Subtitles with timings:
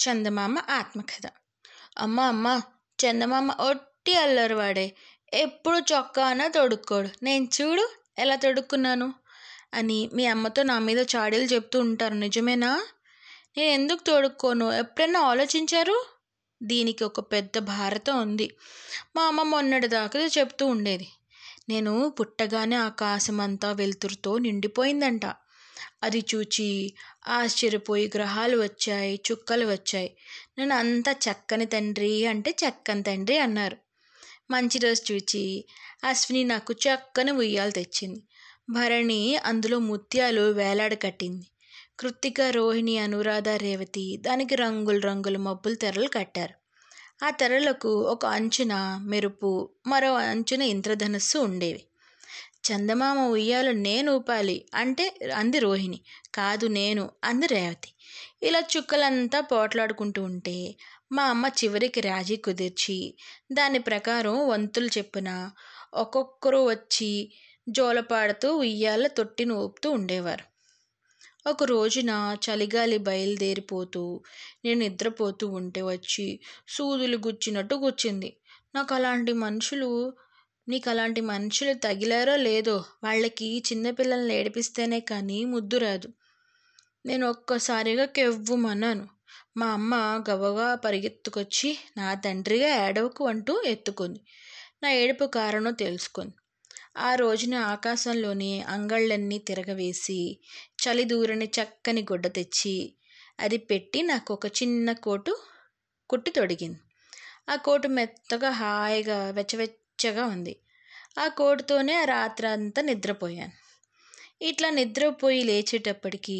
[0.00, 1.30] చందమామ ఆత్మకథ.
[1.98, 2.60] అమ్మ అమ్మ
[2.98, 4.96] చందమామ ఒట్టి అల్లరివాడే.
[5.32, 7.08] ఎప్పుడు చొక్కాన తొడుక్కోడు.
[7.22, 9.14] నేను చూడు ఎలా తొడుక్కున్నాను
[9.74, 12.14] అని మీ అమ్మతో నా మీద చాడీలు చెప్తూ ఉంటారు.
[12.14, 12.82] నిజమేనా?
[13.56, 14.72] నేను ఎందుకు తొడుక్కోను?
[14.72, 16.06] ఎప్పుడైనా ఆలోచించారు?
[16.62, 18.56] దీనికి ఒక పెద్ద భారతం ఉంది.
[19.16, 21.08] మా అమ్మ మొన్నటిదాకా చెప్తూ ఉండేది.
[21.68, 25.26] నేను పుట్టగానే ఆకాశమంతా వెలుతురుతో నిండిపోయిందంట.
[26.02, 26.94] అది చూచి
[27.28, 30.16] ఆశ్చర్యపోయి గ్రహాలు వచ్చాయి చుక్కలు వచ్చాయి.
[30.58, 33.76] నేను అంత చక్కని తండ్రి అంటే చక్కని తండ్రి అన్నారు.
[34.50, 35.64] మంచి రోజు చూచి
[36.04, 38.22] అశ్విని నాకు చక్కని ఉయ్యాలు తెచ్చింది.
[38.70, 41.46] భరణి అందులో ముత్యాలు వేలాడ కట్టింది.
[42.00, 46.54] కృత్తిక రోహిణి అనురాధ రేవతి దానికి రంగులు రంగుల మబ్బులు తెరలు కట్టారు.
[47.24, 51.84] ఆ తెరలకు ఒక అంచున మెరుపు మరో అంచున ఇంద్రధనస్సు ఉండేవి.
[52.64, 55.98] చందమామ ఉయ్యాలు నేను ఊపాలి అంటే అంది రోహిణి.
[56.34, 57.90] కాదు నేను అంది రేవతి.
[58.42, 60.56] ఇలా చుక్కలంతా పోట్లాడుకుంటూ ఉంటే
[61.12, 62.98] మా అమ్మ చివరికి రాజీ కుదిర్చి
[63.52, 65.30] దాని ప్రకారం వంతులు చెప్పున
[65.94, 67.10] ఒక్కొక్కరు వచ్చి
[67.68, 70.44] జోలపాడుతూ ఉయ్యాల తొట్టిని ఊపుతూ ఉండేవారు.
[71.46, 72.12] ఒక రోజున
[72.44, 74.02] చలిగాలి బయలుదేరిపోతూ
[74.64, 76.26] నేను నిద్రపోతూ ఉంటే వచ్చి
[76.68, 78.30] సూదులు గుచ్చినట్టు గుచ్చింది
[78.74, 79.90] నాకు అలాంటి మనుషులు
[80.70, 86.08] నీకు అలాంటి మనుషులు తగిలారో లేదో వాళ్ళకి చిన్నపిల్లల్ని ఏడిపిస్తేనే కానీ ముద్దు రాదు.
[87.06, 89.04] నేను ఒక్కసారిగా కెవ్వుమన్నాను.
[89.56, 89.94] మా అమ్మ
[90.30, 94.20] గబగబా పరిగెత్తుకొచ్చి నా తండ్రిగా ఏడవకు అంటూ ఎత్తుకుంది.
[94.82, 96.34] నా ఏడుపు కారణం తెలుసుకుంది.
[96.98, 100.20] ఆ రోజున ఆకాశంలోని అంగళ్ళన్నీ తిరగవేసి
[100.82, 102.76] చలి దూరని చక్కని గుడ్డ తెచ్చి
[103.40, 105.34] అది పెట్టి నాకు ఒక చిన్న కోటు
[106.10, 106.80] కుట్టి తొడిగింది.
[107.48, 109.18] ఆ కోటు మెత్తగా హాయిగా
[110.00, 110.52] వెచ్చగా ఉంది.
[111.18, 113.54] ఆ కోటుతోనే ఆ రాత్రి అంతా నిద్రపోయాను.
[114.42, 116.36] ఇట్లా నిద్రపోయి లేచేటప్పటికి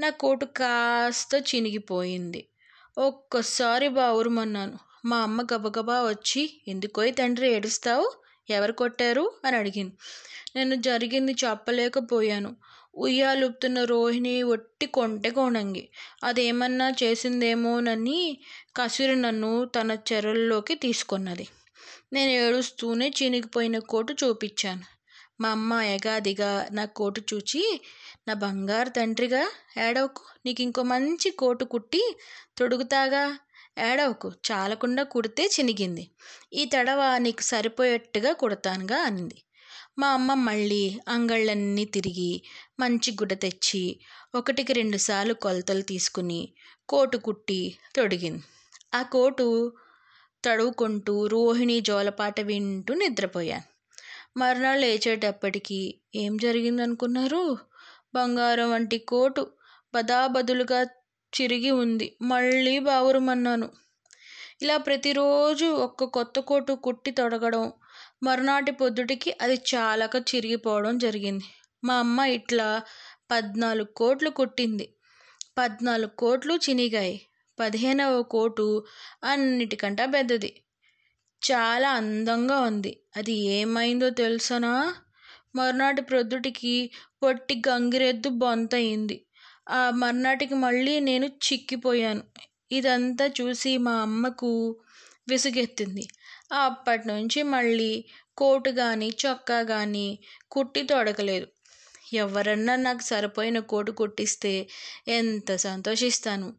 [0.00, 2.42] నా కోటు కాస్త చినిగిపోయింది.
[2.98, 8.06] ఒక్కసారి బావురమన్నాను మా అమ్మ గబగబా వచ్చి ఎందుకోయ్ తండ్రి ఏడుస్తావు?
[8.50, 9.24] ఎవరు కొట్టారు?
[9.44, 9.94] అని అడిగింది.
[10.56, 12.50] నేను జరిగింది చెప్పలేకపోయాను.
[12.96, 15.84] ఉయ్యాలుపుతున్న రోహిణి ఒట్టి కొంటె కోణంగి
[16.24, 18.20] అదేమన్నా చేసిందేమోనని
[18.76, 21.46] కసిరి నన్ను తన చెరల్లోకి తీసుకున్నది.
[22.14, 24.84] నేను ఏడుస్తూనే చినిగిపోయిన కోటు చూపించాను.
[25.40, 27.62] మా అమ్మ ఎగాదిగా నా కోటు చూచి
[28.28, 29.42] నా బంగారు తండ్రిగా
[29.78, 32.02] ఏడవకు నీకు ఇంకో మంచి కోటు కుట్టి
[32.58, 33.24] తొడుగుతాగా
[33.78, 36.04] ఏడవకు చాలకుండా కుడితే చినిగింది.
[36.52, 39.38] ఈ తడవ నీకు సరిపోయేట్టుగా కుడతానుగా అనింది.
[39.98, 42.30] మా అమ్మ మళ్ళీ అంగళ్ళన్నీ తిరిగి
[42.80, 43.82] మంచి గుడ్డ తెచ్చి
[44.34, 46.40] ఒకటికి రెండుసార్లు కొలతలు తీసుకుని
[46.88, 47.60] కోటు కుట్టి
[47.96, 48.44] తొడిగింది.
[48.94, 49.46] ఆ కోటు
[50.46, 53.66] తడువుకుంటూ రోహిణి జోలపాట వింటూ నిద్రపోయాను
[54.36, 55.78] మర్నాడు లేచేటప్పటికి
[56.14, 57.42] ఏం జరిగిందనుకున్నారు?
[58.14, 59.42] బంగారం వంటి కోటు
[59.94, 60.80] బదాబదులుగా
[61.32, 62.06] చిరిగి ఉంది.
[62.22, 63.68] మళ్ళీ బావురమన్నాను.
[64.62, 67.64] ఇలా ప్రతిరోజు ఒక్క కొత్త కోటు కుట్టి తొడగడం
[68.22, 71.46] మరునాటి పొద్దుటికి అది చాలక చిరిగిపోవడం జరిగింది.
[71.84, 72.68] మా అమ్మ ఇట్లా
[73.30, 74.86] పద్నాలుగు కోట్లు కుట్టింది.
[75.58, 77.16] పద్నాలుగు కోట్లు చినిగాయి.
[77.58, 78.66] పదిహేనవ కోటు
[79.24, 80.50] అన్నిటికంటే పెద్దది.
[81.42, 82.92] చాలా అందంగా ఉంది.
[83.16, 84.72] అది ఏమైందో తెలుసనా?
[85.56, 86.74] మరునాటి ప్రొద్దుటికి
[87.22, 89.16] పొట్టి గంగిరెద్దు బొంతయింది.
[89.68, 92.22] ఆ మర్నాటికి మళ్ళీ నేను చిక్కిపోయాను.
[92.72, 94.50] ఇదంతా చూసి మా అమ్మకు
[95.28, 96.04] విసుగెత్తింది.
[96.52, 97.92] అప్పటి నుంచి మళ్ళీ
[98.36, 100.06] కోటు కానీ చొక్కా కానీ
[100.50, 101.46] కుట్టి తొడకలేదు.
[102.14, 104.68] ఎవరన్నా నాకు సరిపోయిన కోటు కుట్టిస్తే
[105.08, 106.54] ఎంత సంతోషిస్తాను.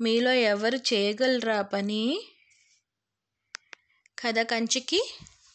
[0.00, 2.20] మీలో ఎవరు చేయగలరా పని?
[4.18, 5.00] కథ కంచికి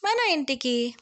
[0.04, 0.94] మన ఇంటికి.